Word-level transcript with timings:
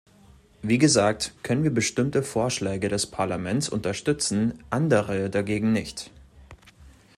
Wie 0.63 0.79
gesagt, 0.79 1.31
können 1.43 1.61
wir 1.63 1.69
bestimmte 1.71 2.23
Vorschläge 2.23 2.89
des 2.89 3.05
Parlaments 3.05 3.69
unterstützen, 3.69 4.57
andere 4.71 5.29
dagegen 5.29 5.73
nicht. 5.73 6.09